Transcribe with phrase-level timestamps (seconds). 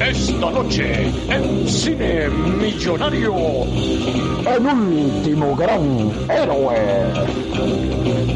[0.00, 2.28] Esta noche, en Cine
[2.60, 3.32] Millonario,
[4.44, 8.35] El último gran héroe.